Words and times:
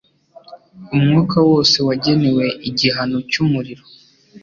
Umwuka 0.95 1.37
wose 1.49 1.77
wagenewe 1.87 2.45
igihano 2.69 3.17
cyumuriro 3.31 3.83